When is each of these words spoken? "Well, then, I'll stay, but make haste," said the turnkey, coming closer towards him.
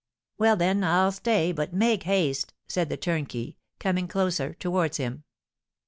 "Well, 0.39 0.55
then, 0.55 0.83
I'll 0.83 1.11
stay, 1.11 1.51
but 1.51 1.73
make 1.75 2.01
haste," 2.09 2.55
said 2.67 2.89
the 2.89 2.97
turnkey, 2.97 3.57
coming 3.79 4.07
closer 4.07 4.55
towards 4.55 4.97
him. 4.97 5.25